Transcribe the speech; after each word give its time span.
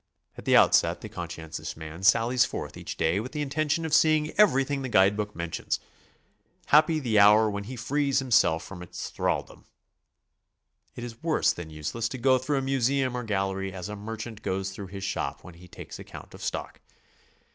At 0.35 0.45
the 0.45 0.57
outset 0.57 1.01
the 1.01 1.09
conscientious 1.09 1.77
man 1.77 2.01
sallies 2.01 2.43
forth 2.43 2.75
each 2.75 2.97
day 2.97 3.19
with 3.19 3.33
the 3.33 3.43
intention 3.43 3.85
of 3.85 3.93
seeing 3.93 4.31
everything 4.31 4.81
the 4.81 4.89
guide 4.89 5.15
book 5.15 5.35
mentions. 5.35 5.79
Happy 6.69 6.97
the 6.99 7.19
hour 7.19 7.47
when 7.51 7.65
he 7.65 7.75
frees 7.75 8.17
himself 8.17 8.63
from 8.63 8.81
its 8.81 9.11
thralldom! 9.11 9.63
It 10.95 11.03
is 11.03 11.21
worse 11.21 11.53
than 11.53 11.69
useless 11.69 12.09
to 12.09 12.17
go 12.17 12.39
through 12.39 12.57
a 12.57 12.61
museum 12.63 13.15
or 13.15 13.23
gallery 13.23 13.71
as 13.73 13.89
a 13.89 13.95
merchant 13.95 14.41
goes 14.41 14.71
through 14.71 14.87
his 14.87 15.03
shop 15.03 15.43
when 15.43 15.53
he 15.53 15.67
takes 15.67 15.99
account 15.99 16.33
of 16.33 16.41
stock. 16.41 16.81